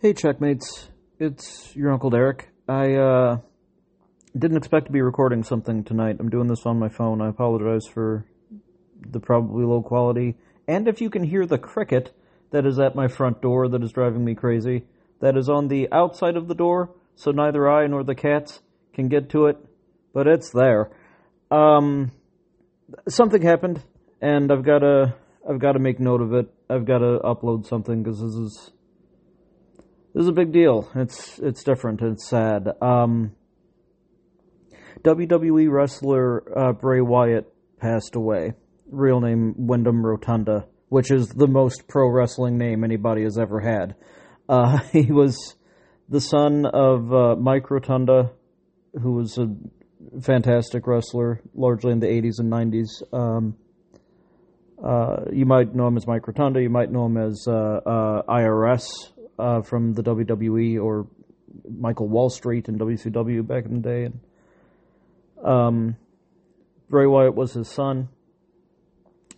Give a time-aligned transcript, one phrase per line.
[0.00, 0.90] Hey, checkmates.
[1.18, 2.50] It's your Uncle Derek.
[2.68, 3.38] I uh,
[4.38, 6.18] didn't expect to be recording something tonight.
[6.20, 7.20] I'm doing this on my phone.
[7.20, 8.24] I apologize for
[9.00, 10.36] the probably low quality.
[10.68, 12.14] And if you can hear the cricket
[12.52, 14.84] that is at my front door that is driving me crazy,
[15.20, 18.60] that is on the outside of the door, so neither I nor the cats
[18.94, 19.56] can get to it,
[20.14, 20.92] but it's there.
[21.50, 22.12] Um,
[23.08, 23.82] something happened,
[24.22, 25.16] and I've got to
[25.50, 26.46] I've got to make note of it.
[26.70, 28.70] I've got to upload something because this is
[30.14, 30.90] this is a big deal.
[30.94, 32.00] It's it's different.
[32.02, 32.68] It's sad.
[32.80, 33.32] Um,
[35.02, 38.52] WWE wrestler uh, Bray Wyatt passed away.
[38.90, 43.94] Real name Windham Rotunda, which is the most pro wrestling name anybody has ever had.
[44.48, 45.56] Uh, he was
[46.08, 48.32] the son of uh, Mike Rotunda,
[49.00, 49.46] who was a
[50.22, 53.02] fantastic wrestler, largely in the 80s and 90s.
[53.12, 53.56] Um,
[54.82, 56.62] uh, you might know him as Mike Rotunda.
[56.62, 58.88] You might know him as uh, uh, IRS
[59.38, 61.06] uh, from the WWE or
[61.68, 64.04] Michael Wallstreet in WCW back in the day.
[64.04, 64.20] And,
[65.44, 65.96] um,
[66.88, 68.08] Bray Wyatt was his son,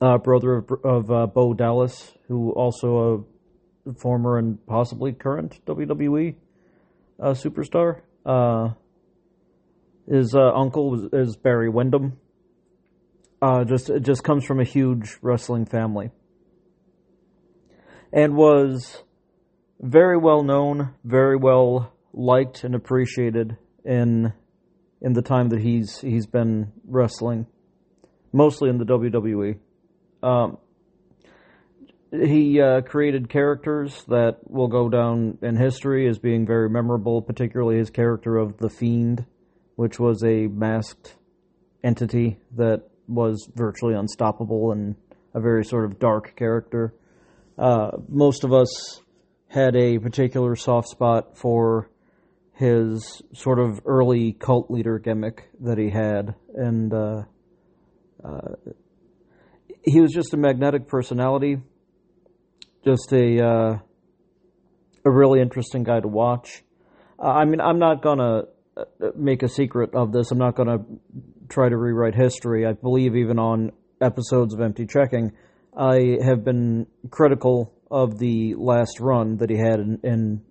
[0.00, 3.26] uh, brother of, of uh, Bo Dallas, who also
[3.86, 6.34] a former and possibly current WWE
[7.20, 8.00] uh, superstar.
[8.24, 8.70] Uh,
[10.08, 12.18] his uh, uncle was, is Barry Windham.
[13.40, 16.10] Uh, just it just comes from a huge wrestling family,
[18.12, 19.02] and was
[19.80, 24.32] very well known, very well liked and appreciated in
[25.00, 27.46] in the time that he's he's been wrestling,
[28.32, 29.58] mostly in the WWE.
[30.22, 30.58] Um,
[32.10, 37.78] he uh, created characters that will go down in history as being very memorable, particularly
[37.78, 39.26] his character of the Fiend,
[39.74, 41.16] which was a masked
[41.84, 44.96] entity that was virtually unstoppable and
[45.34, 46.94] a very sort of dark character.
[47.58, 49.00] Uh, most of us
[49.48, 51.88] had a particular soft spot for
[52.54, 57.22] his sort of early cult leader gimmick that he had, and uh,
[58.24, 58.54] uh,
[59.82, 61.58] he was just a magnetic personality,
[62.84, 63.78] just a uh,
[65.04, 66.64] a really interesting guy to watch.
[67.18, 68.44] Uh, I mean, I'm not gonna
[68.76, 68.82] uh,
[69.14, 70.30] make a secret of this.
[70.30, 70.78] I'm not gonna
[71.48, 72.66] try to rewrite history.
[72.66, 75.32] I believe even on episodes of Empty Checking,
[75.76, 80.42] I have been critical of the last run that he had in, in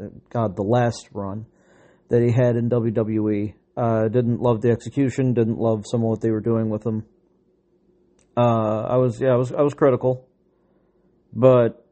[0.00, 1.46] uh, God, the last run
[2.08, 3.54] that he had in WWE.
[3.76, 5.34] Uh, didn't love the execution.
[5.34, 7.04] Didn't love some of what they were doing with him.
[8.36, 10.26] Uh, I was, yeah, I was, I was critical,
[11.32, 11.86] but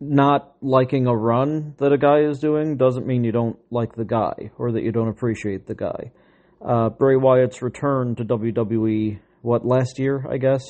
[0.00, 4.04] not liking a run that a guy is doing doesn't mean you don't like the
[4.04, 6.12] guy or that you don't appreciate the guy.
[6.60, 10.62] Uh, Bray Wyatt's return to WWE, what last year, I guess,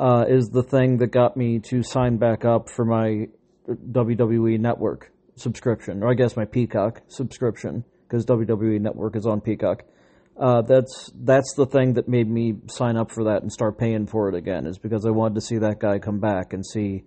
[0.00, 3.28] uh, is the thing that got me to sign back up for my
[3.68, 9.82] WWE Network subscription, or I guess my Peacock subscription, because WWE Network is on Peacock.
[10.40, 14.06] Uh, that's that's the thing that made me sign up for that and start paying
[14.06, 14.66] for it again.
[14.66, 17.04] Is because I wanted to see that guy come back and see,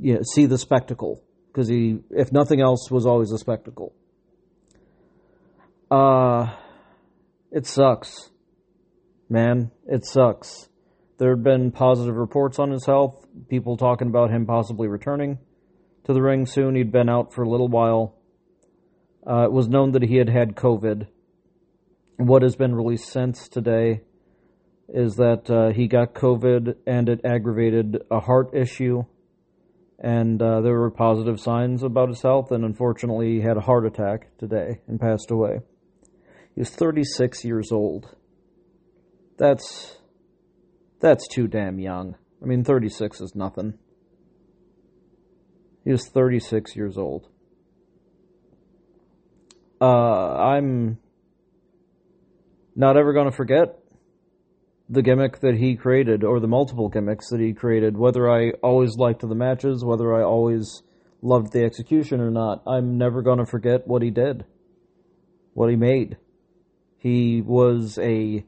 [0.00, 1.22] you know, see the spectacle.
[1.48, 3.92] Because he, if nothing else, was always a spectacle.
[5.90, 6.56] Uh,
[7.50, 8.30] it sucks,
[9.28, 9.70] man.
[9.86, 10.70] It sucks.
[11.18, 15.38] There had been positive reports on his health, people talking about him possibly returning
[16.04, 16.74] to the ring soon.
[16.74, 18.16] He'd been out for a little while.
[19.26, 21.06] Uh, it was known that he had had COVID.
[22.16, 24.02] What has been released since today
[24.88, 29.04] is that uh, he got COVID and it aggravated a heart issue.
[29.98, 33.86] And uh, there were positive signs about his health, and unfortunately, he had a heart
[33.86, 35.60] attack today and passed away.
[36.54, 38.14] He was 36 years old.
[39.38, 39.98] That's
[41.02, 42.16] that's too damn young.
[42.42, 43.74] I mean, 36 is nothing.
[45.84, 47.28] He was 36 years old.
[49.80, 50.98] Uh, I'm
[52.76, 53.80] not ever going to forget
[54.88, 58.96] the gimmick that he created, or the multiple gimmicks that he created, whether I always
[58.96, 60.82] liked the matches, whether I always
[61.20, 62.62] loved the execution or not.
[62.66, 64.44] I'm never going to forget what he did,
[65.54, 66.16] what he made.
[66.98, 68.44] He was a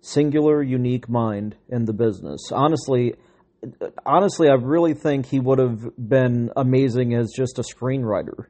[0.00, 2.50] singular, unique mind in the business.
[2.52, 3.14] Honestly,
[4.04, 8.46] honestly, I really think he would have been amazing as just a screenwriter.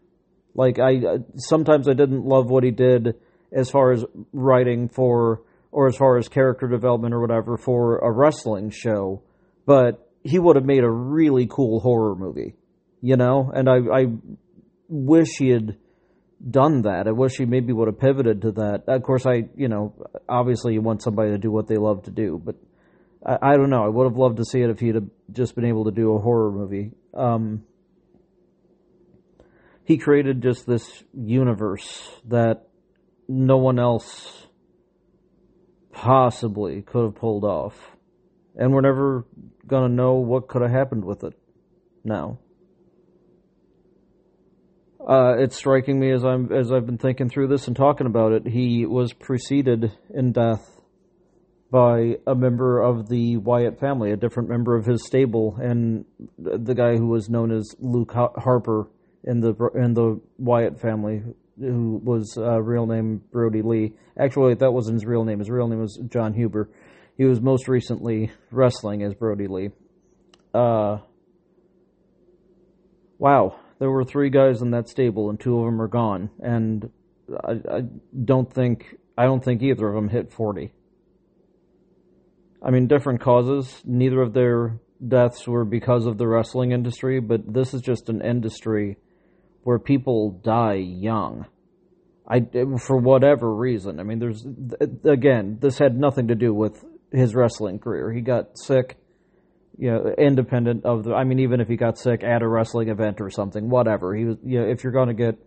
[0.54, 3.14] Like I sometimes I didn't love what he did
[3.52, 5.42] as far as writing for
[5.72, 9.22] or as far as character development or whatever for a wrestling show,
[9.66, 12.54] but he would have made a really cool horror movie,
[13.00, 13.50] you know?
[13.54, 14.06] And I I
[14.88, 15.76] wish he had
[16.48, 17.06] done that.
[17.06, 18.84] I wish he maybe would have pivoted to that.
[18.86, 19.94] Of course, I, you know,
[20.28, 22.56] obviously you want somebody to do what they love to do, but
[23.24, 23.84] I, I don't know.
[23.84, 26.14] I would have loved to see it if he'd have just been able to do
[26.14, 26.92] a horror movie.
[27.14, 27.64] Um,
[29.84, 32.68] he created just this universe that
[33.28, 34.46] no one else
[35.92, 37.74] possibly could have pulled off.
[38.56, 39.26] And we're never
[39.66, 41.34] going to know what could have happened with it
[42.04, 42.38] now.
[45.10, 48.30] Uh, it's striking me as I'm as I've been thinking through this and talking about
[48.30, 48.46] it.
[48.46, 50.80] He was preceded in death
[51.68, 56.04] by a member of the Wyatt family, a different member of his stable, and
[56.38, 58.88] the guy who was known as Luke Harper
[59.24, 61.22] in the in the Wyatt family,
[61.58, 63.94] who was uh, real name Brodie Lee.
[64.16, 65.40] Actually, that wasn't his real name.
[65.40, 66.70] His real name was John Huber.
[67.16, 69.70] He was most recently wrestling as Brodie Lee.
[70.54, 70.98] Uh,
[73.18, 76.30] wow, there were three guys in that stable, and two of them are gone.
[76.38, 76.90] And
[77.42, 77.80] I, I
[78.24, 80.72] don't think I don't think either of them hit forty.
[82.62, 83.82] I mean, different causes.
[83.84, 88.20] Neither of their deaths were because of the wrestling industry, but this is just an
[88.20, 88.98] industry
[89.62, 91.46] where people die young.
[92.28, 92.40] I
[92.86, 93.98] for whatever reason.
[93.98, 94.46] I mean, there's
[95.04, 98.12] again, this had nothing to do with his wrestling career.
[98.12, 98.98] He got sick,
[99.80, 101.14] you know, independent of the.
[101.14, 104.14] I mean, even if he got sick at a wrestling event or something, whatever.
[104.14, 105.38] He was, you know, if you're going to get,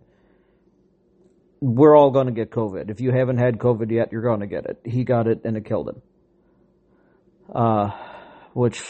[1.60, 2.90] we're all going to get COVID.
[2.90, 4.80] If you haven't had COVID yet, you're going to get it.
[4.84, 6.02] He got it and it killed him.
[7.54, 7.90] Uh,
[8.54, 8.82] which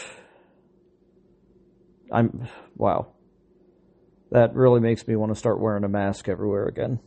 [2.11, 3.13] I'm wow.
[4.31, 6.99] That really makes me want to start wearing a mask everywhere again.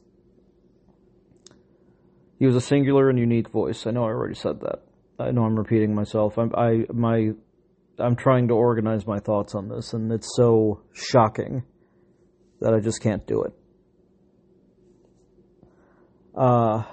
[2.39, 3.85] He was a singular and unique voice.
[3.85, 4.85] I know I already said that.
[5.19, 6.39] I know I'm repeating myself.
[6.39, 7.33] I'm I my
[7.99, 11.65] I'm trying to organize my thoughts on this, and it's so shocking
[12.61, 13.53] that I just can't do it.
[16.37, 16.85] Uh,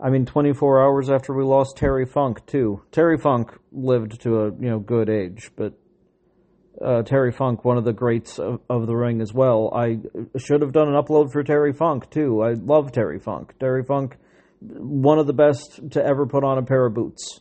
[0.00, 2.82] I mean, 24 hours after we lost Terry Funk too.
[2.92, 5.74] Terry Funk lived to a you know good age, but
[6.84, 9.72] uh, Terry Funk, one of the greats of, of, the ring as well.
[9.74, 9.98] I
[10.38, 12.42] should have done an upload for Terry Funk too.
[12.42, 13.54] I love Terry Funk.
[13.58, 14.16] Terry Funk
[14.62, 17.40] one of the best to ever put on a pair of boots.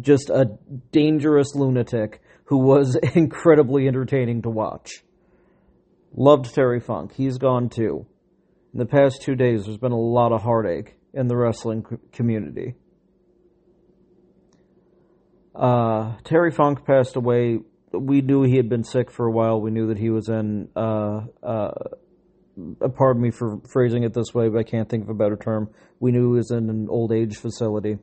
[0.00, 0.58] Just a
[0.90, 5.02] dangerous lunatic who was incredibly entertaining to watch.
[6.14, 7.12] Loved Terry Funk.
[7.14, 8.06] He's gone too.
[8.72, 12.74] In the past two days, there's been a lot of heartache in the wrestling community.
[15.54, 17.58] Uh, Terry Funk passed away.
[17.92, 19.60] We knew he had been sick for a while.
[19.60, 21.70] We knew that he was in uh, uh,
[22.94, 25.70] pardon me for phrasing it this way, but I can't think of a better term.
[26.00, 27.98] We knew he was in an old age facility.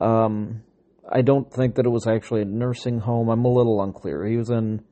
[0.00, 0.62] Um,
[1.10, 3.28] I don't think that it was actually a nursing home.
[3.28, 4.26] I'm a little unclear.
[4.26, 4.82] He was in,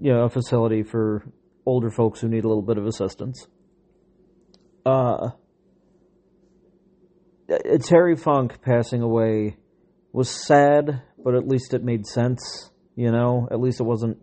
[0.00, 1.24] you know, a facility for
[1.64, 3.46] older folks who need a little bit of assistance.
[4.84, 5.30] Uh,
[7.84, 9.56] Terry Funk passing away
[10.12, 12.70] was sad, but at least it made sense.
[12.94, 14.18] You know, at least it wasn't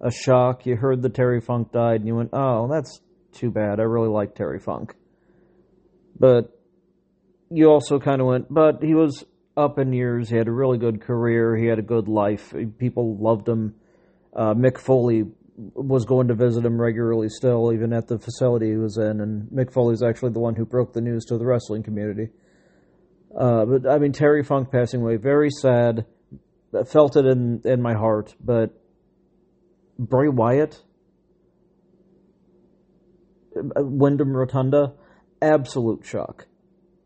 [0.00, 0.66] a shock.
[0.66, 3.00] You heard that Terry Funk died, and you went, "Oh, that's
[3.32, 3.80] too bad.
[3.80, 4.94] I really like Terry Funk."
[6.18, 6.50] But
[7.50, 9.24] you also kind of went, "But he was
[9.58, 10.30] up in years.
[10.30, 11.56] He had a really good career.
[11.56, 12.54] He had a good life.
[12.78, 13.74] People loved him."
[14.34, 15.24] Uh, Mick Foley
[15.74, 19.20] was going to visit him regularly still, even at the facility he was in.
[19.20, 22.28] And Mick Foley's actually the one who broke the news to the wrestling community.
[23.36, 26.06] Uh, but I mean, Terry Funk passing away, very sad.
[26.78, 28.70] I felt it in in my heart, but
[29.98, 30.82] Bray Wyatt,
[33.54, 34.94] Windham Rotunda,
[35.42, 36.46] absolute shock,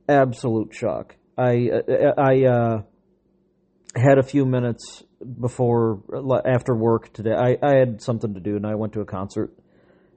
[0.08, 1.16] absolute shock.
[1.36, 1.70] I
[2.18, 2.82] I uh,
[3.94, 5.02] had a few minutes
[5.40, 6.02] before
[6.44, 7.34] after work today.
[7.34, 9.52] I, I had something to do and I went to a concert,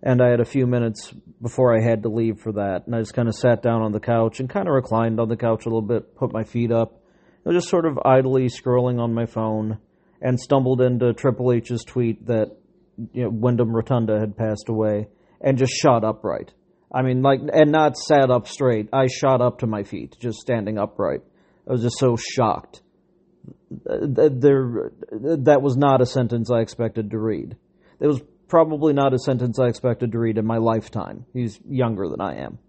[0.04, 3.00] and I had a few minutes before I had to leave for that, and I
[3.00, 5.66] just kind of sat down on the couch and kind of reclined on the couch
[5.66, 7.02] a little bit, put my feet up,
[7.46, 9.80] was just sort of idly scrolling on my phone,
[10.22, 12.58] and stumbled into Triple H's tweet that
[13.14, 15.08] you know, Windham Rotunda had passed away
[15.42, 16.54] and just shot upright.
[16.94, 18.90] I mean, like, and not sat up straight.
[18.94, 21.22] I shot up to my feet, just standing upright.
[21.68, 22.82] I was just so shocked.
[23.70, 27.58] There, that was not a sentence I expected to read.
[28.00, 31.26] It was probably not a sentence I expected to read in my lifetime.
[31.34, 32.60] He's younger than I am.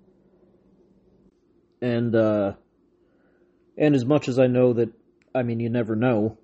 [1.83, 2.53] And, uh,
[3.77, 4.93] and as much as I know that,
[5.35, 6.39] I mean, you never know,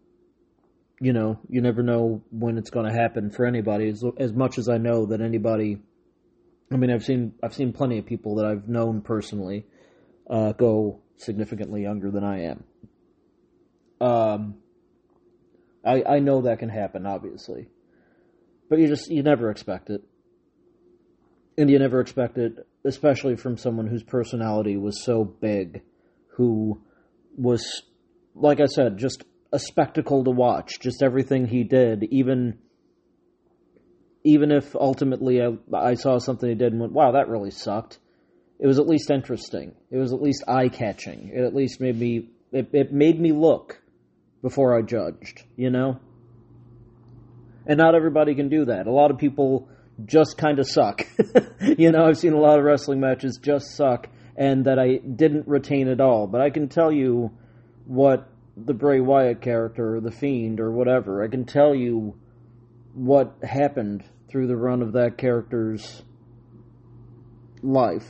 [1.01, 3.89] you know, you never know when it's going to happen for anybody.
[3.89, 5.79] As, as much as I know that anybody,
[6.73, 9.67] I mean, I've seen I've seen plenty of people that I've known personally
[10.29, 12.65] uh, go significantly younger than I am.
[14.01, 14.55] Um,
[15.85, 17.69] I I know that can happen, obviously,
[18.69, 20.03] but you just you never expect it,
[21.59, 25.83] and you never expect it, especially from someone whose personality was so big,
[26.37, 26.81] who
[27.37, 27.83] was,
[28.35, 30.81] like I said, just a spectacle to watch.
[30.81, 32.59] Just everything he did, even
[34.25, 37.99] even if ultimately I, I saw something he did and went, wow, that really sucked,
[38.59, 39.75] it was at least interesting.
[39.91, 41.31] It was at least eye catching.
[41.35, 43.81] It at least made me, it, it made me look
[44.41, 45.99] before I judged, you know?
[47.67, 48.87] And not everybody can do that.
[48.87, 49.69] A lot of people
[50.05, 51.03] just kind of suck.
[51.61, 55.47] you know, I've seen a lot of wrestling matches just suck and that I didn't
[55.47, 56.27] retain at all.
[56.27, 57.31] But I can tell you
[57.87, 62.15] what the Bray Wyatt character or the Fiend or whatever, I can tell you
[62.95, 66.03] what happened through the run of that character's
[67.63, 68.07] life.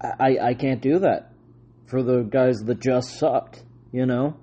[0.00, 1.32] I, I can't do that
[1.86, 4.36] for the guys that just sucked, you know?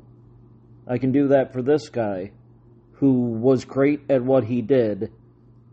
[0.88, 2.32] I can do that for this guy
[2.94, 5.12] who was great at what he did,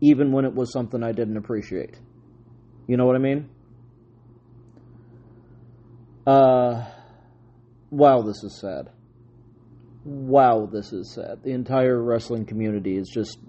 [0.01, 1.99] even when it was something I didn't appreciate.
[2.87, 3.49] You know what I mean?
[6.25, 6.85] Uh,
[7.91, 8.89] wow, this is sad.
[10.05, 11.43] Wow, this is sad.
[11.43, 13.39] The entire wrestling community is just.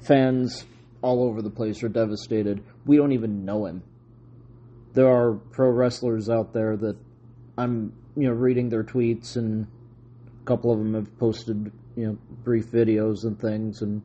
[0.00, 0.64] Fans
[1.02, 2.64] all over the place are devastated.
[2.86, 3.82] We don't even know him.
[4.94, 6.96] There are pro wrestlers out there that
[7.56, 9.66] I'm, you know, reading their tweets, and
[10.42, 14.02] a couple of them have posted, you know, brief videos and things, and.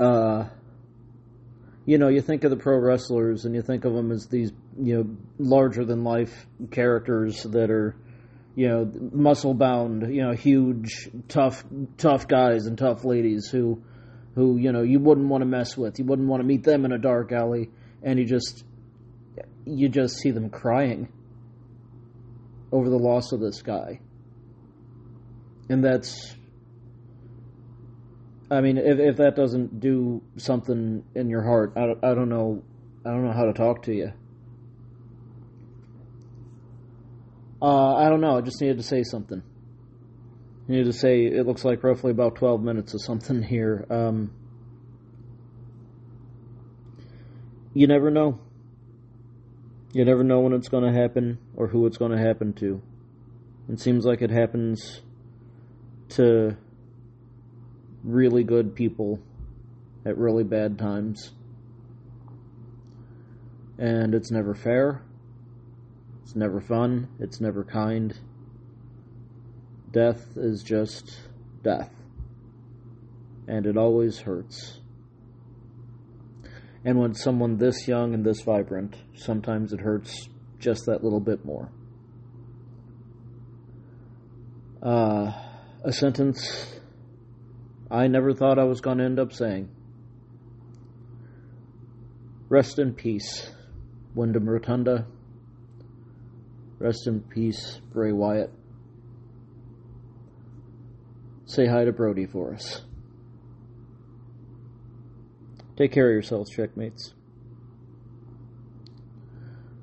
[0.00, 0.48] Uh,
[1.86, 4.52] you know, you think of the pro wrestlers and you think of them as these,
[4.80, 7.94] you know, larger than life characters that are,
[8.54, 11.64] you know, muscle bound, you know, huge, tough,
[11.96, 13.82] tough guys and tough ladies who,
[14.34, 15.98] who, you know, you wouldn't want to mess with.
[15.98, 17.70] You wouldn't want to meet them in a dark alley,
[18.02, 18.64] and you just,
[19.64, 21.08] you just see them crying
[22.70, 24.00] over the loss of this guy,
[25.68, 26.34] and that's
[28.50, 32.28] I mean, if if that doesn't do something in your heart, I don't, I don't
[32.28, 32.62] know,
[33.04, 34.12] I don't know how to talk to you.
[37.64, 38.36] Uh, I don't know.
[38.36, 39.42] I just needed to say something.
[40.68, 43.86] I needed to say it looks like roughly about twelve minutes or something here.
[43.88, 44.32] Um,
[47.72, 48.38] you never know.
[49.94, 52.82] You never know when it's going to happen or who it's going to happen to.
[53.70, 55.00] It seems like it happens
[56.10, 56.58] to
[58.02, 59.20] really good people
[60.04, 61.30] at really bad times.
[63.78, 65.03] And it's never fair.
[66.24, 67.08] It's never fun.
[67.20, 68.18] It's never kind.
[69.90, 71.20] Death is just
[71.62, 71.92] death.
[73.46, 74.80] And it always hurts.
[76.82, 81.44] And when someone this young and this vibrant, sometimes it hurts just that little bit
[81.44, 81.70] more.
[84.82, 85.30] Uh,
[85.84, 86.80] a sentence
[87.90, 89.68] I never thought I was going to end up saying.
[92.48, 93.50] Rest in peace,
[94.14, 95.06] Windham Rotunda.
[96.78, 98.50] Rest in peace, Bray Wyatt.
[101.46, 102.82] Say hi to Brodie for us.
[105.76, 107.14] Take care of yourselves, checkmates.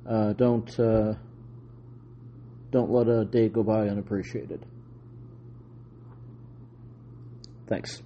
[0.07, 1.13] Uh, don't uh,
[2.71, 4.65] don't let a day go by unappreciated.
[7.67, 8.01] Thanks.